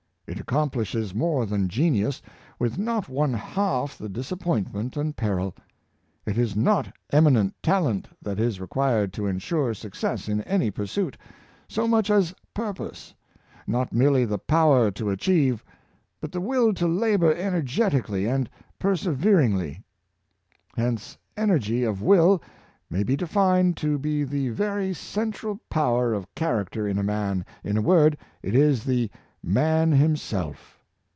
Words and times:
It 0.27 0.39
accomplishes 0.39 1.13
more 1.13 1.45
than 1.45 1.67
genius, 1.67 2.21
with 2.57 2.77
not 2.77 3.09
one 3.09 3.33
half 3.33 3.97
the 3.97 4.07
disappointment 4.07 4.95
and 4.95 5.13
peril. 5.13 5.53
It 6.25 6.37
is 6.37 6.55
not 6.55 6.95
eminent 7.11 7.53
talent 7.61 8.07
that 8.21 8.39
is 8.39 8.61
required 8.61 9.11
to 9.13 9.25
insure 9.27 9.73
success 9.73 10.29
in 10.29 10.39
any 10.43 10.71
pursuit, 10.71 11.17
so 11.67 11.85
much 11.85 12.09
as 12.09 12.33
purpose— 12.53 13.13
not 13.77 13.91
merely 13.91 14.23
the 14.23 14.37
power 14.37 14.89
to 14.91 15.09
achieve, 15.09 15.65
but 16.21 16.31
the 16.31 16.39
will 16.39 16.73
to 16.75 16.87
labor 16.87 17.33
energetically 17.35 18.25
and 18.25 18.49
perseveringly. 18.79 19.83
Hence 20.77 21.17
ener 21.35 21.59
gy 21.59 21.83
of 21.83 22.01
will 22.01 22.41
may 22.89 23.03
be 23.03 23.17
defined 23.17 23.75
to 23.77 23.99
be 23.99 24.23
the 24.23 24.47
very 24.47 24.93
central 24.93 25.59
power 25.69 26.13
of 26.13 26.33
character 26.35 26.87
in 26.87 26.97
a 26.97 27.03
man— 27.03 27.45
in 27.65 27.75
a 27.75 27.81
word, 27.81 28.17
it 28.41 28.55
is 28.55 28.85
tbe 28.85 29.09
Man 29.43 29.91
him 29.91 30.15
self. 30.17 30.77